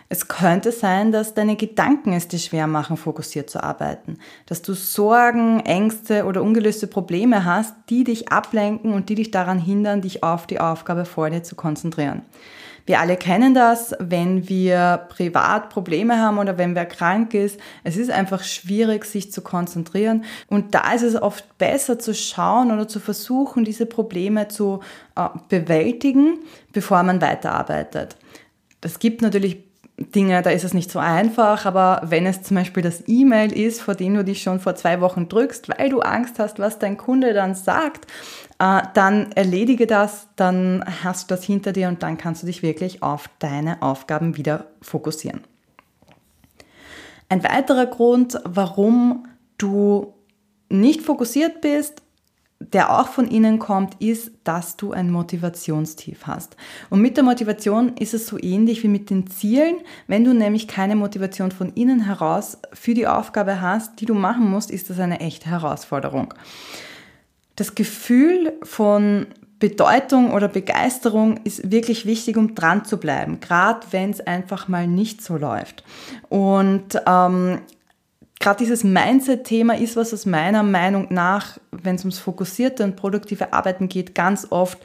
Es 0.08 0.28
könnte 0.28 0.72
sein, 0.72 1.10
dass 1.10 1.32
deine 1.32 1.56
Gedanken 1.56 2.12
es 2.12 2.28
dir 2.28 2.38
schwer 2.38 2.66
machen, 2.66 2.98
fokussiert 2.98 3.48
zu 3.48 3.62
arbeiten, 3.62 4.18
dass 4.44 4.60
du 4.60 4.74
Sorgen, 4.74 5.60
Ängste 5.60 6.26
oder 6.26 6.42
ungelöste 6.42 6.86
Probleme 6.86 7.46
hast, 7.46 7.74
die 7.88 8.04
dich 8.04 8.30
ablenken 8.30 8.92
und 8.92 9.08
die 9.08 9.14
dich 9.14 9.30
daran 9.30 9.58
hindern, 9.58 10.02
dich 10.02 10.22
auf 10.22 10.46
die 10.46 10.60
Aufgabe 10.60 11.06
vor 11.06 11.30
dir 11.30 11.42
zu 11.42 11.54
konzentrieren. 11.54 12.22
Wir 12.86 13.00
alle 13.00 13.16
kennen 13.16 13.54
das, 13.54 13.94
wenn 13.98 14.48
wir 14.48 15.06
privat 15.08 15.70
Probleme 15.70 16.18
haben 16.18 16.38
oder 16.38 16.58
wenn 16.58 16.74
wer 16.74 16.86
krank 16.86 17.34
ist. 17.34 17.58
Es 17.84 17.96
ist 17.96 18.10
einfach 18.10 18.42
schwierig, 18.42 19.04
sich 19.04 19.32
zu 19.32 19.40
konzentrieren. 19.40 20.24
Und 20.48 20.74
da 20.74 20.92
ist 20.92 21.02
es 21.02 21.20
oft 21.20 21.58
besser 21.58 21.98
zu 21.98 22.14
schauen 22.14 22.72
oder 22.72 22.88
zu 22.88 23.00
versuchen, 23.00 23.64
diese 23.64 23.86
Probleme 23.86 24.48
zu 24.48 24.80
äh, 25.16 25.28
bewältigen, 25.48 26.38
bevor 26.72 27.02
man 27.02 27.20
weiterarbeitet. 27.20 28.16
Es 28.80 28.98
gibt 28.98 29.22
natürlich 29.22 29.58
Dinge, 29.98 30.42
da 30.42 30.50
ist 30.50 30.64
es 30.64 30.74
nicht 30.74 30.90
so 30.90 30.98
einfach, 30.98 31.66
aber 31.66 32.00
wenn 32.04 32.26
es 32.26 32.42
zum 32.42 32.56
Beispiel 32.56 32.82
das 32.82 33.04
E-Mail 33.06 33.52
ist, 33.52 33.80
vor 33.80 33.94
dem 33.94 34.14
du 34.14 34.24
dich 34.24 34.42
schon 34.42 34.58
vor 34.58 34.74
zwei 34.74 35.00
Wochen 35.00 35.28
drückst, 35.28 35.68
weil 35.68 35.90
du 35.90 36.00
Angst 36.00 36.38
hast, 36.38 36.58
was 36.58 36.78
dein 36.78 36.96
Kunde 36.96 37.34
dann 37.34 37.54
sagt, 37.54 38.06
dann 38.62 39.32
erledige 39.32 39.88
das, 39.88 40.28
dann 40.36 40.84
hast 41.02 41.30
du 41.30 41.34
das 41.34 41.42
hinter 41.42 41.72
dir 41.72 41.88
und 41.88 42.04
dann 42.04 42.16
kannst 42.16 42.42
du 42.42 42.46
dich 42.46 42.62
wirklich 42.62 43.02
auf 43.02 43.28
deine 43.40 43.82
Aufgaben 43.82 44.36
wieder 44.36 44.66
fokussieren. 44.80 45.40
Ein 47.28 47.42
weiterer 47.42 47.86
Grund, 47.86 48.38
warum 48.44 49.26
du 49.58 50.14
nicht 50.68 51.02
fokussiert 51.02 51.60
bist, 51.60 52.02
der 52.60 52.96
auch 52.96 53.08
von 53.08 53.26
innen 53.26 53.58
kommt, 53.58 54.00
ist, 54.00 54.30
dass 54.44 54.76
du 54.76 54.92
ein 54.92 55.10
Motivationstief 55.10 56.28
hast. 56.28 56.56
Und 56.88 57.02
mit 57.02 57.16
der 57.16 57.24
Motivation 57.24 57.96
ist 57.96 58.14
es 58.14 58.28
so 58.28 58.38
ähnlich 58.40 58.84
wie 58.84 58.88
mit 58.88 59.10
den 59.10 59.26
Zielen. 59.26 59.78
Wenn 60.06 60.22
du 60.22 60.34
nämlich 60.34 60.68
keine 60.68 60.94
Motivation 60.94 61.50
von 61.50 61.72
innen 61.72 62.04
heraus 62.04 62.58
für 62.72 62.94
die 62.94 63.08
Aufgabe 63.08 63.60
hast, 63.60 64.00
die 64.00 64.06
du 64.06 64.14
machen 64.14 64.48
musst, 64.48 64.70
ist 64.70 64.88
das 64.88 65.00
eine 65.00 65.18
echte 65.18 65.50
Herausforderung. 65.50 66.32
Das 67.56 67.74
Gefühl 67.74 68.52
von 68.62 69.26
Bedeutung 69.58 70.32
oder 70.32 70.48
Begeisterung 70.48 71.38
ist 71.44 71.70
wirklich 71.70 72.04
wichtig, 72.04 72.36
um 72.36 72.56
dran 72.56 72.84
zu 72.84 72.96
bleiben, 72.96 73.38
gerade 73.38 73.86
wenn 73.92 74.10
es 74.10 74.20
einfach 74.20 74.66
mal 74.66 74.88
nicht 74.88 75.22
so 75.22 75.36
läuft. 75.36 75.84
Und 76.28 77.00
ähm, 77.06 77.60
gerade 78.40 78.58
dieses 78.58 78.82
Mindset-Thema 78.82 79.78
ist, 79.78 79.94
was 79.94 80.12
aus 80.12 80.26
meiner 80.26 80.64
Meinung 80.64 81.06
nach, 81.10 81.58
wenn 81.70 81.94
es 81.94 82.02
ums 82.02 82.18
fokussierte 82.18 82.82
und 82.82 82.96
produktive 82.96 83.52
Arbeiten 83.52 83.88
geht, 83.88 84.16
ganz 84.16 84.48
oft 84.50 84.78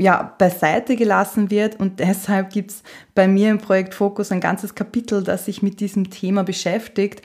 ja, 0.00 0.34
beiseite 0.38 0.94
gelassen 0.94 1.50
wird 1.50 1.80
und 1.80 1.98
deshalb 1.98 2.50
gibt 2.50 2.70
es 2.70 2.82
bei 3.16 3.26
mir 3.26 3.50
im 3.50 3.58
Projekt 3.58 3.94
Fokus 3.94 4.30
ein 4.30 4.40
ganzes 4.40 4.76
Kapitel, 4.76 5.24
das 5.24 5.46
sich 5.46 5.60
mit 5.60 5.80
diesem 5.80 6.10
Thema 6.10 6.44
beschäftigt. 6.44 7.22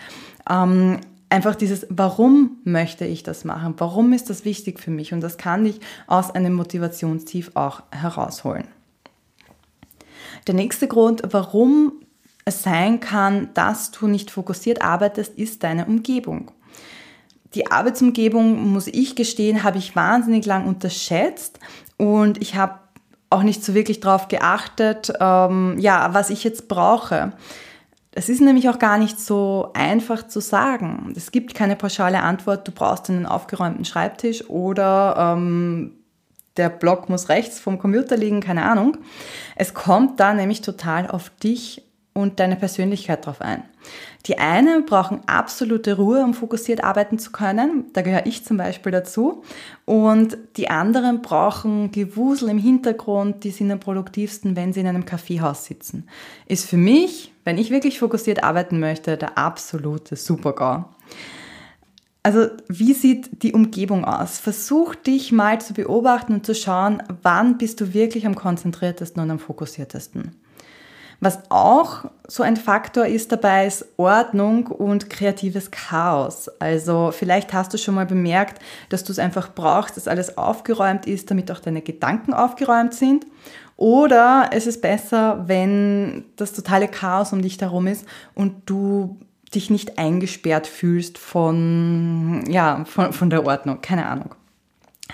Ähm, 0.49 0.99
einfach 1.33 1.55
dieses, 1.55 1.87
warum 1.89 2.57
möchte 2.63 3.05
ich 3.05 3.23
das 3.23 3.43
machen? 3.43 3.73
Warum 3.79 4.13
ist 4.13 4.29
das 4.29 4.45
wichtig 4.45 4.79
für 4.79 4.91
mich? 4.91 5.13
Und 5.13 5.21
das 5.21 5.37
kann 5.37 5.65
ich 5.65 5.79
aus 6.05 6.29
einem 6.29 6.53
Motivationstief 6.53 7.51
auch 7.55 7.81
herausholen. 7.89 8.67
Der 10.45 10.53
nächste 10.53 10.87
Grund, 10.87 11.23
warum 11.31 11.93
es 12.45 12.61
sein 12.61 12.99
kann, 12.99 13.49
dass 13.55 13.89
du 13.89 14.05
nicht 14.07 14.29
fokussiert 14.29 14.83
arbeitest, 14.83 15.35
ist 15.35 15.63
deine 15.63 15.85
Umgebung. 15.87 16.51
Die 17.55 17.71
Arbeitsumgebung, 17.71 18.71
muss 18.71 18.85
ich 18.85 19.15
gestehen, 19.15 19.63
habe 19.63 19.79
ich 19.79 19.95
wahnsinnig 19.95 20.45
lang 20.45 20.67
unterschätzt 20.67 21.59
und 21.97 22.41
ich 22.43 22.55
habe 22.55 22.75
auch 23.31 23.41
nicht 23.41 23.63
so 23.63 23.73
wirklich 23.73 24.01
darauf 24.01 24.27
geachtet, 24.27 25.11
ähm, 25.19 25.77
ja, 25.79 26.13
was 26.13 26.29
ich 26.29 26.43
jetzt 26.43 26.67
brauche. 26.67 27.33
Das 28.15 28.29
ist 28.29 28.41
nämlich 28.41 28.69
auch 28.69 28.77
gar 28.77 28.99
nicht 28.99 29.19
so 29.19 29.71
einfach 29.73 30.27
zu 30.27 30.39
sagen. 30.39 31.13
Es 31.17 31.31
gibt 31.31 31.55
keine 31.55 31.75
pauschale 31.75 32.21
Antwort, 32.21 32.67
du 32.67 32.71
brauchst 32.71 33.09
einen 33.09 33.25
aufgeräumten 33.25 33.85
Schreibtisch 33.85 34.47
oder 34.49 35.33
ähm, 35.35 35.93
der 36.57 36.69
Block 36.69 37.09
muss 37.09 37.29
rechts 37.29 37.59
vom 37.59 37.79
Computer 37.79 38.15
liegen, 38.15 38.39
keine 38.39 38.65
Ahnung. 38.65 38.97
Es 39.55 39.73
kommt 39.73 40.19
da 40.19 40.35
nämlich 40.35 40.61
total 40.61 41.09
auf 41.09 41.31
dich 41.31 41.83
und 42.13 42.39
deine 42.39 42.55
Persönlichkeit 42.55 43.25
drauf 43.25 43.41
ein. 43.41 43.63
Die 44.25 44.37
einen 44.37 44.85
brauchen 44.85 45.21
absolute 45.27 45.97
Ruhe, 45.97 46.23
um 46.23 46.33
fokussiert 46.33 46.83
arbeiten 46.83 47.19
zu 47.19 47.31
können. 47.31 47.85
Da 47.93 48.01
gehöre 48.01 48.25
ich 48.25 48.45
zum 48.45 48.57
Beispiel 48.57 48.91
dazu. 48.91 49.43
Und 49.85 50.37
die 50.55 50.69
anderen 50.69 51.21
brauchen 51.21 51.91
Gewusel 51.91 52.49
im 52.49 52.57
Hintergrund. 52.57 53.43
Die 53.43 53.51
sind 53.51 53.71
am 53.71 53.81
produktivsten, 53.81 54.55
wenn 54.55 54.71
sie 54.71 54.79
in 54.79 54.87
einem 54.87 55.05
Kaffeehaus 55.05 55.65
sitzen. 55.65 56.07
Ist 56.45 56.69
für 56.69 56.77
mich, 56.77 57.33
wenn 57.43 57.57
ich 57.57 57.69
wirklich 57.69 57.99
fokussiert 57.99 58.43
arbeiten 58.43 58.79
möchte, 58.79 59.17
der 59.17 59.37
absolute 59.37 60.15
Supergau. 60.15 60.85
Also 62.25 62.47
wie 62.69 62.93
sieht 62.93 63.43
die 63.43 63.51
Umgebung 63.51 64.05
aus? 64.05 64.39
Versuch 64.39 64.95
dich 64.95 65.33
mal 65.33 65.59
zu 65.59 65.73
beobachten 65.73 66.35
und 66.35 66.45
zu 66.45 66.55
schauen, 66.55 67.03
wann 67.21 67.57
bist 67.57 67.81
du 67.81 67.93
wirklich 67.93 68.25
am 68.25 68.35
konzentriertesten 68.35 69.21
und 69.21 69.29
am 69.29 69.39
fokussiertesten. 69.39 70.31
Was 71.23 71.39
auch 71.47 72.03
so 72.27 72.43
ein 72.43 72.57
Faktor 72.57 73.05
ist 73.05 73.31
dabei, 73.31 73.65
ist 73.65 73.85
Ordnung 73.95 74.67
und 74.67 75.09
kreatives 75.09 75.71
Chaos. 75.71 76.49
Also 76.59 77.13
vielleicht 77.17 77.53
hast 77.53 77.73
du 77.73 77.77
schon 77.77 77.95
mal 77.95 78.05
bemerkt, 78.05 78.61
dass 78.89 79.05
du 79.05 79.13
es 79.13 79.19
einfach 79.19 79.55
brauchst, 79.55 79.95
dass 79.95 80.09
alles 80.09 80.37
aufgeräumt 80.37 81.07
ist, 81.07 81.31
damit 81.31 81.49
auch 81.49 81.59
deine 81.59 81.81
Gedanken 81.81 82.33
aufgeräumt 82.33 82.93
sind. 82.93 83.25
Oder 83.77 84.49
es 84.51 84.67
ist 84.67 84.81
besser, 84.81 85.45
wenn 85.47 86.25
das 86.35 86.51
totale 86.51 86.89
Chaos 86.89 87.31
um 87.31 87.41
dich 87.41 87.57
herum 87.61 87.87
ist 87.87 88.05
und 88.35 88.55
du 88.65 89.17
dich 89.55 89.69
nicht 89.69 89.97
eingesperrt 89.97 90.67
fühlst 90.67 91.17
von, 91.17 92.43
ja, 92.49 92.83
von, 92.83 93.13
von 93.13 93.29
der 93.29 93.45
Ordnung. 93.45 93.79
Keine 93.79 94.07
Ahnung. 94.07 94.35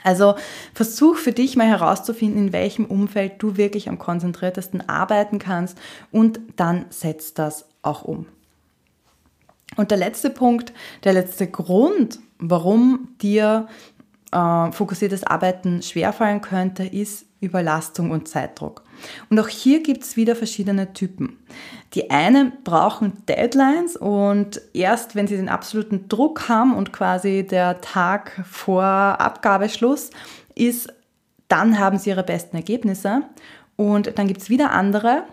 Also 0.03 0.35
versuch 0.73 1.17
für 1.17 1.31
dich 1.31 1.55
mal 1.55 1.67
herauszufinden, 1.67 2.47
in 2.47 2.53
welchem 2.53 2.85
Umfeld 2.85 3.33
du 3.39 3.57
wirklich 3.57 3.89
am 3.89 3.99
konzentriertesten 3.99 4.87
arbeiten 4.87 5.39
kannst 5.39 5.77
und 6.11 6.39
dann 6.55 6.85
setz 6.89 7.33
das 7.33 7.65
auch 7.81 8.03
um. 8.03 8.25
Und 9.75 9.91
der 9.91 9.97
letzte 9.97 10.29
Punkt, 10.29 10.73
der 11.03 11.13
letzte 11.13 11.47
Grund, 11.47 12.19
warum 12.39 13.09
dir 13.21 13.67
äh, 14.31 14.71
fokussiertes 14.71 15.23
Arbeiten 15.23 15.81
schwerfallen 15.81 16.41
könnte, 16.41 16.83
ist 16.83 17.25
Überlastung 17.41 18.11
und 18.11 18.27
Zeitdruck. 18.27 18.83
Und 19.29 19.39
auch 19.39 19.47
hier 19.47 19.81
gibt 19.81 20.03
es 20.03 20.17
wieder 20.17 20.35
verschiedene 20.35 20.93
Typen. 20.93 21.37
Die 21.93 22.11
einen 22.11 22.51
brauchen 22.63 23.25
Deadlines 23.27 23.95
und 23.95 24.61
erst 24.73 25.15
wenn 25.15 25.27
sie 25.27 25.37
den 25.37 25.49
absoluten 25.49 26.09
Druck 26.09 26.49
haben 26.49 26.75
und 26.75 26.91
quasi 26.91 27.47
der 27.49 27.81
Tag 27.81 28.43
vor 28.49 28.83
Abgabeschluss 28.83 30.09
ist, 30.53 30.93
dann 31.47 31.79
haben 31.79 31.97
sie 31.97 32.09
ihre 32.09 32.23
besten 32.23 32.57
Ergebnisse. 32.57 33.23
Und 33.75 34.17
dann 34.19 34.27
gibt 34.27 34.41
es 34.41 34.49
wieder 34.49 34.71
andere, 34.71 35.23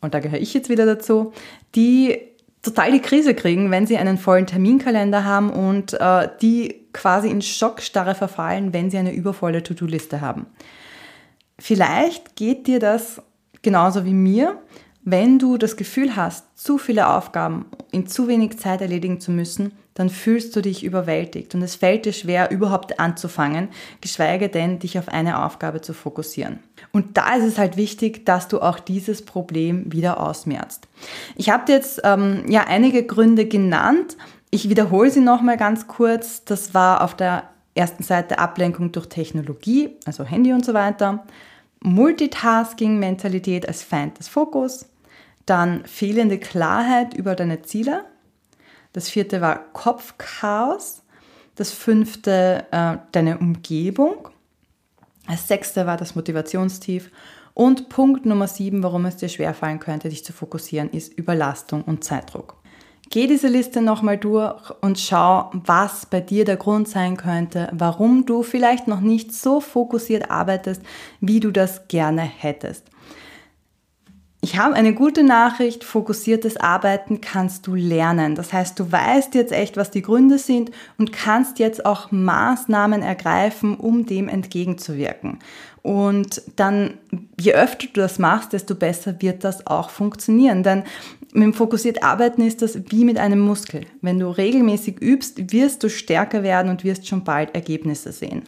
und 0.00 0.14
da 0.14 0.20
gehöre 0.20 0.40
ich 0.40 0.54
jetzt 0.54 0.68
wieder 0.68 0.86
dazu, 0.86 1.32
die 1.74 2.20
total 2.66 2.92
die 2.92 3.00
Krise 3.00 3.34
kriegen, 3.34 3.70
wenn 3.70 3.86
sie 3.86 3.96
einen 3.96 4.18
vollen 4.18 4.46
Terminkalender 4.46 5.24
haben 5.24 5.50
und 5.50 5.94
äh, 5.94 6.28
die 6.42 6.86
quasi 6.92 7.28
in 7.28 7.40
Schockstarre 7.42 8.14
verfallen, 8.14 8.72
wenn 8.72 8.90
sie 8.90 8.98
eine 8.98 9.14
übervolle 9.14 9.62
To-Do-Liste 9.62 10.20
haben. 10.20 10.46
Vielleicht 11.58 12.36
geht 12.36 12.66
dir 12.66 12.78
das 12.78 13.22
genauso 13.62 14.04
wie 14.04 14.12
mir, 14.12 14.58
wenn 15.08 15.38
du 15.38 15.56
das 15.56 15.76
Gefühl 15.76 16.16
hast, 16.16 16.58
zu 16.58 16.78
viele 16.78 17.08
Aufgaben 17.08 17.66
in 17.92 18.08
zu 18.08 18.26
wenig 18.26 18.58
Zeit 18.58 18.80
erledigen 18.80 19.20
zu 19.20 19.30
müssen, 19.30 19.70
dann 19.94 20.10
fühlst 20.10 20.54
du 20.56 20.60
dich 20.60 20.82
überwältigt 20.82 21.54
und 21.54 21.62
es 21.62 21.76
fällt 21.76 22.06
dir 22.06 22.12
schwer, 22.12 22.50
überhaupt 22.50 22.98
anzufangen, 22.98 23.68
geschweige 24.00 24.48
denn, 24.48 24.80
dich 24.80 24.98
auf 24.98 25.08
eine 25.08 25.44
Aufgabe 25.44 25.80
zu 25.80 25.94
fokussieren. 25.94 26.58
Und 26.90 27.16
da 27.16 27.36
ist 27.36 27.44
es 27.44 27.56
halt 27.56 27.76
wichtig, 27.76 28.26
dass 28.26 28.48
du 28.48 28.60
auch 28.60 28.80
dieses 28.80 29.24
Problem 29.24 29.92
wieder 29.92 30.20
ausmerzt. 30.20 30.88
Ich 31.36 31.50
habe 31.50 31.64
dir 31.66 31.76
jetzt 31.76 32.00
ähm, 32.02 32.42
ja 32.48 32.64
einige 32.66 33.04
Gründe 33.04 33.46
genannt. 33.46 34.16
Ich 34.50 34.68
wiederhole 34.68 35.12
sie 35.12 35.20
nochmal 35.20 35.56
ganz 35.56 35.86
kurz. 35.86 36.44
Das 36.44 36.74
war 36.74 37.04
auf 37.04 37.14
der 37.14 37.44
ersten 37.76 38.02
Seite 38.02 38.40
Ablenkung 38.40 38.90
durch 38.90 39.06
Technologie, 39.06 39.90
also 40.04 40.24
Handy 40.24 40.52
und 40.52 40.64
so 40.64 40.74
weiter. 40.74 41.24
Multitasking-Mentalität 41.80 43.68
als 43.68 43.84
Feind 43.84 44.18
des 44.18 44.26
Fokus. 44.26 44.86
Dann 45.46 45.84
fehlende 45.86 46.38
Klarheit 46.38 47.14
über 47.14 47.34
deine 47.34 47.62
Ziele. 47.62 48.04
Das 48.92 49.08
vierte 49.08 49.40
war 49.40 49.72
Kopfchaos. 49.72 51.02
Das 51.54 51.72
fünfte 51.72 52.66
äh, 52.70 52.96
deine 53.12 53.38
Umgebung. 53.38 54.28
Das 55.26 55.48
sechste 55.48 55.86
war 55.86 55.96
das 55.96 56.14
Motivationstief. 56.14 57.10
Und 57.54 57.88
Punkt 57.88 58.26
Nummer 58.26 58.48
sieben, 58.48 58.82
warum 58.82 59.06
es 59.06 59.16
dir 59.16 59.30
schwerfallen 59.30 59.80
könnte, 59.80 60.10
dich 60.10 60.24
zu 60.24 60.34
fokussieren, 60.34 60.90
ist 60.90 61.14
Überlastung 61.14 61.82
und 61.82 62.04
Zeitdruck. 62.04 62.56
Geh 63.08 63.26
diese 63.28 63.48
Liste 63.48 63.80
nochmal 63.80 64.18
durch 64.18 64.70
und 64.82 64.98
schau, 64.98 65.50
was 65.52 66.06
bei 66.06 66.20
dir 66.20 66.44
der 66.44 66.56
Grund 66.56 66.88
sein 66.88 67.16
könnte, 67.16 67.70
warum 67.72 68.26
du 68.26 68.42
vielleicht 68.42 68.88
noch 68.88 69.00
nicht 69.00 69.32
so 69.32 69.60
fokussiert 69.60 70.30
arbeitest, 70.30 70.82
wie 71.20 71.40
du 71.40 71.50
das 71.50 71.88
gerne 71.88 72.22
hättest. 72.22 72.90
Ich 74.46 74.56
habe 74.56 74.76
eine 74.76 74.94
gute 74.94 75.24
Nachricht, 75.24 75.82
fokussiertes 75.82 76.56
Arbeiten 76.56 77.20
kannst 77.20 77.66
du 77.66 77.74
lernen. 77.74 78.36
Das 78.36 78.52
heißt, 78.52 78.78
du 78.78 78.92
weißt 78.92 79.34
jetzt 79.34 79.50
echt, 79.50 79.76
was 79.76 79.90
die 79.90 80.02
Gründe 80.02 80.38
sind 80.38 80.70
und 80.98 81.12
kannst 81.12 81.58
jetzt 81.58 81.84
auch 81.84 82.12
Maßnahmen 82.12 83.02
ergreifen, 83.02 83.74
um 83.74 84.06
dem 84.06 84.28
entgegenzuwirken. 84.28 85.40
Und 85.82 86.42
dann, 86.54 86.94
je 87.40 87.54
öfter 87.54 87.88
du 87.92 88.00
das 88.00 88.20
machst, 88.20 88.52
desto 88.52 88.76
besser 88.76 89.20
wird 89.20 89.42
das 89.42 89.66
auch 89.66 89.90
funktionieren. 89.90 90.62
Denn 90.62 90.84
mit 91.32 91.42
dem 91.42 91.52
fokussiert 91.52 92.04
Arbeiten 92.04 92.42
ist 92.42 92.62
das 92.62 92.78
wie 92.88 93.04
mit 93.04 93.18
einem 93.18 93.40
Muskel. 93.40 93.80
Wenn 94.00 94.20
du 94.20 94.28
regelmäßig 94.28 95.02
übst, 95.02 95.52
wirst 95.52 95.82
du 95.82 95.90
stärker 95.90 96.44
werden 96.44 96.70
und 96.70 96.84
wirst 96.84 97.08
schon 97.08 97.24
bald 97.24 97.52
Ergebnisse 97.56 98.12
sehen. 98.12 98.44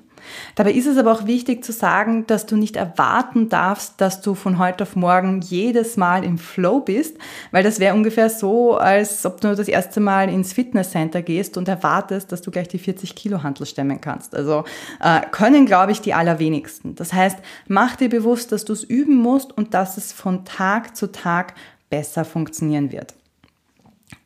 Dabei 0.54 0.72
ist 0.72 0.87
es 0.87 0.96
aber 0.98 1.12
auch 1.12 1.26
wichtig 1.26 1.64
zu 1.64 1.72
sagen, 1.72 2.26
dass 2.26 2.46
du 2.46 2.56
nicht 2.56 2.76
erwarten 2.76 3.48
darfst, 3.48 4.00
dass 4.00 4.20
du 4.20 4.34
von 4.34 4.58
heute 4.58 4.84
auf 4.84 4.96
morgen 4.96 5.40
jedes 5.40 5.96
Mal 5.96 6.25
im 6.25 6.38
Flow 6.38 6.80
bist, 6.80 7.16
weil 7.50 7.62
das 7.62 7.80
wäre 7.80 7.94
ungefähr 7.94 8.30
so, 8.30 8.76
als 8.76 9.25
ob 9.26 9.40
du 9.40 9.54
das 9.54 9.68
erste 9.68 10.00
Mal 10.00 10.28
ins 10.28 10.52
Fitnesscenter 10.52 11.22
gehst 11.22 11.56
und 11.56 11.68
erwartest, 11.68 12.32
dass 12.32 12.42
du 12.42 12.50
gleich 12.50 12.68
die 12.68 12.78
40 12.78 13.14
Kilo 13.14 13.42
Hantel 13.42 13.66
stemmen 13.66 14.00
kannst. 14.00 14.34
Also 14.34 14.64
äh, 15.00 15.20
können, 15.30 15.66
glaube 15.66 15.92
ich, 15.92 16.00
die 16.00 16.14
allerwenigsten. 16.14 16.94
Das 16.94 17.12
heißt, 17.12 17.38
mach 17.66 17.96
dir 17.96 18.08
bewusst, 18.08 18.52
dass 18.52 18.64
du 18.64 18.72
es 18.72 18.84
üben 18.84 19.16
musst 19.16 19.56
und 19.56 19.75
dass 19.75 19.96
es 19.96 20.12
von 20.12 20.44
Tag 20.44 20.96
zu 20.96 21.12
Tag 21.12 21.54
besser 21.90 22.25
funktionieren 22.25 22.92
wird. 22.92 23.14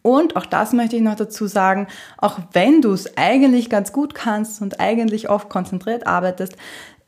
Und 0.02 0.36
auch 0.36 0.46
das 0.46 0.72
möchte 0.72 0.96
ich 0.96 1.02
noch 1.02 1.14
dazu 1.14 1.46
sagen, 1.46 1.86
auch 2.18 2.38
wenn 2.52 2.82
du 2.82 2.92
es 2.92 3.16
eigentlich 3.16 3.70
ganz 3.70 3.92
gut 3.92 4.14
kannst 4.14 4.60
und 4.60 4.80
eigentlich 4.80 5.30
oft 5.30 5.48
konzentriert 5.48 6.06
arbeitest, 6.06 6.56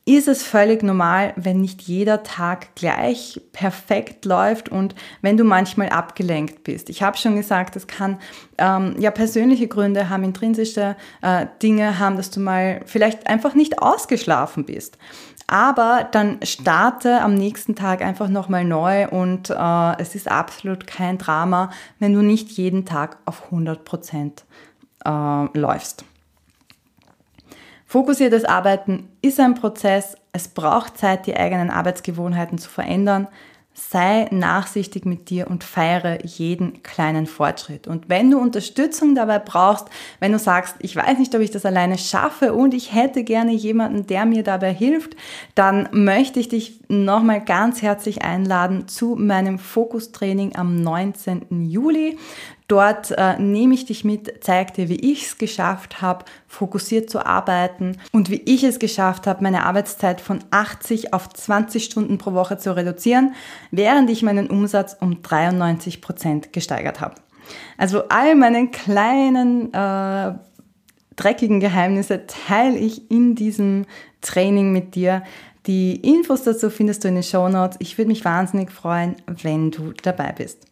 ist 0.06 0.28
es 0.28 0.42
völlig 0.42 0.82
normal, 0.82 1.32
wenn 1.36 1.62
nicht 1.62 1.80
jeder 1.82 2.22
Tag 2.22 2.74
gleich 2.74 3.40
perfekt 3.52 4.26
läuft 4.26 4.68
und 4.68 4.94
wenn 5.22 5.38
du 5.38 5.44
manchmal 5.44 5.88
abgelenkt 5.88 6.62
bist. 6.62 6.90
Ich 6.90 7.02
habe 7.02 7.16
schon 7.16 7.36
gesagt, 7.36 7.74
es 7.74 7.86
kann 7.86 8.18
ähm, 8.58 8.96
ja 8.98 9.10
persönliche 9.10 9.66
Gründe 9.66 10.10
haben, 10.10 10.22
intrinsische 10.22 10.96
äh, 11.22 11.46
Dinge 11.62 11.98
haben, 11.98 12.18
dass 12.18 12.30
du 12.30 12.40
mal 12.40 12.82
vielleicht 12.84 13.26
einfach 13.26 13.54
nicht 13.54 13.78
ausgeschlafen 13.78 14.66
bist. 14.66 14.98
Aber 15.46 16.08
dann 16.10 16.40
starte 16.42 17.20
am 17.20 17.34
nächsten 17.34 17.74
Tag 17.74 18.02
einfach 18.02 18.28
nochmal 18.28 18.64
neu 18.64 19.08
und 19.08 19.50
äh, 19.50 19.98
es 19.98 20.14
ist 20.14 20.30
absolut 20.30 20.86
kein 20.86 21.18
Drama, 21.18 21.70
wenn 21.98 22.14
du 22.14 22.22
nicht 22.22 22.50
jeden 22.52 22.86
Tag 22.86 23.18
auf 23.26 23.46
100 23.46 23.84
Prozent 23.84 24.44
äh, 25.04 25.58
läufst. 25.58 26.04
Fokussiertes 27.86 28.44
Arbeiten 28.44 29.08
ist 29.22 29.38
ein 29.38 29.54
Prozess. 29.54 30.16
Es 30.32 30.48
braucht 30.48 30.98
Zeit, 30.98 31.26
die 31.26 31.36
eigenen 31.36 31.70
Arbeitsgewohnheiten 31.70 32.58
zu 32.58 32.68
verändern. 32.68 33.28
Sei 33.76 34.28
nachsichtig 34.30 35.04
mit 35.04 35.30
dir 35.30 35.48
und 35.50 35.64
feiere 35.64 36.24
jeden 36.24 36.84
kleinen 36.84 37.26
Fortschritt. 37.26 37.88
Und 37.88 38.08
wenn 38.08 38.30
du 38.30 38.38
Unterstützung 38.38 39.16
dabei 39.16 39.40
brauchst, 39.40 39.88
wenn 40.20 40.30
du 40.30 40.38
sagst, 40.38 40.76
ich 40.78 40.94
weiß 40.94 41.18
nicht, 41.18 41.34
ob 41.34 41.40
ich 41.40 41.50
das 41.50 41.66
alleine 41.66 41.98
schaffe 41.98 42.54
und 42.54 42.72
ich 42.72 42.94
hätte 42.94 43.24
gerne 43.24 43.52
jemanden, 43.52 44.06
der 44.06 44.26
mir 44.26 44.44
dabei 44.44 44.72
hilft, 44.72 45.16
dann 45.56 45.88
möchte 45.90 46.38
ich 46.38 46.48
dich 46.48 46.80
nochmal 46.88 47.44
ganz 47.44 47.82
herzlich 47.82 48.22
einladen 48.22 48.86
zu 48.86 49.16
meinem 49.16 49.58
Fokustraining 49.58 50.54
am 50.54 50.76
19. 50.76 51.68
Juli. 51.68 52.16
Dort 52.66 53.10
äh, 53.10 53.38
nehme 53.38 53.74
ich 53.74 53.84
dich 53.84 54.04
mit, 54.04 54.42
zeige 54.42 54.72
dir, 54.72 54.88
wie 54.88 55.12
ich 55.12 55.26
es 55.26 55.38
geschafft 55.38 56.00
habe, 56.00 56.24
fokussiert 56.48 57.10
zu 57.10 57.24
arbeiten 57.26 57.98
und 58.10 58.30
wie 58.30 58.40
ich 58.46 58.64
es 58.64 58.78
geschafft 58.78 59.26
habe, 59.26 59.42
meine 59.42 59.64
Arbeitszeit 59.64 60.22
von 60.22 60.42
80 60.50 61.12
auf 61.12 61.28
20 61.28 61.84
Stunden 61.84 62.16
pro 62.16 62.32
Woche 62.32 62.56
zu 62.56 62.74
reduzieren, 62.74 63.34
während 63.70 64.08
ich 64.08 64.22
meinen 64.22 64.48
Umsatz 64.48 64.96
um 64.98 65.20
93 65.20 66.00
Prozent 66.00 66.54
gesteigert 66.54 67.02
habe. 67.02 67.16
Also 67.76 68.08
all 68.08 68.34
meine 68.34 68.68
kleinen 68.68 69.72
äh, 69.74 70.32
dreckigen 71.16 71.60
Geheimnisse 71.60 72.26
teile 72.26 72.78
ich 72.78 73.10
in 73.10 73.34
diesem 73.34 73.84
Training 74.22 74.72
mit 74.72 74.94
dir. 74.94 75.22
Die 75.66 75.96
Infos 75.96 76.44
dazu 76.44 76.70
findest 76.70 77.04
du 77.04 77.08
in 77.08 77.14
den 77.14 77.22
Show 77.22 77.46
Notes. 77.48 77.76
Ich 77.80 77.98
würde 77.98 78.08
mich 78.08 78.24
wahnsinnig 78.24 78.70
freuen, 78.70 79.16
wenn 79.26 79.70
du 79.70 79.92
dabei 80.02 80.32
bist. 80.32 80.66